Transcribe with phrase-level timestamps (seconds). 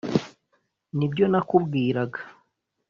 [0.97, 2.19] Ni byo nakubwiraga